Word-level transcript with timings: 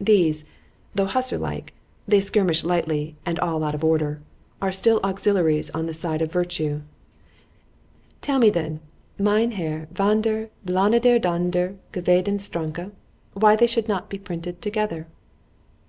—These, 0.00 0.44
though 0.94 1.06
hussar 1.06 1.38
like, 1.38 1.74
they 2.06 2.20
skirmish 2.20 2.62
lightly 2.62 3.16
and 3.26 3.36
out 3.40 3.74
of 3.74 3.82
all 3.82 3.90
order, 3.90 4.20
are 4.60 4.70
still 4.70 5.00
auxiliaries 5.02 5.70
on 5.70 5.86
the 5.86 5.92
side 5.92 6.22
of 6.22 6.30
virtue;—tell 6.30 6.84
me 8.38 8.48
then, 8.48 8.78
Mynheer 9.18 9.88
Vander 9.90 10.50
Blonederdondergewdenstronke, 10.64 12.92
why 13.32 13.56
they 13.56 13.66
should 13.66 13.88
not 13.88 14.08
be 14.08 14.18
printed 14.18 14.62
together? 14.62 15.08